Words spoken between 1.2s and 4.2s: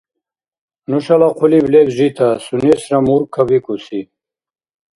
хъулиб леб жита, сунесра Мурка бикӀуси.